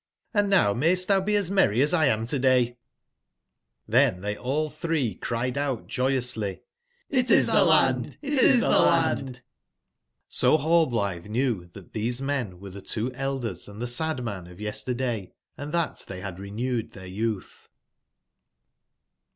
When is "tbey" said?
3.87-4.35, 16.07-16.23